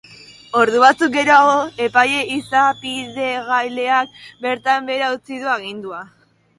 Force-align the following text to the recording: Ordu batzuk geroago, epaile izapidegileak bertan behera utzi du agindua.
Ordu 0.61 0.79
batzuk 0.83 1.13
geroago, 1.17 1.51
epaile 1.89 2.23
izapidegileak 2.37 4.19
bertan 4.49 4.93
behera 4.93 5.15
utzi 5.21 5.43
du 5.47 5.57
agindua. 5.63 6.07